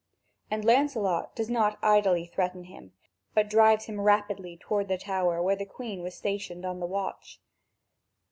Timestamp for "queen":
5.63-6.01